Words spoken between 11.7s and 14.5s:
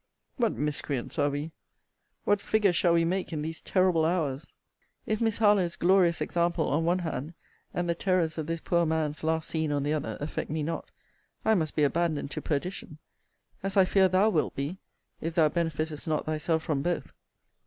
be abandoned to perdition; as I fear thou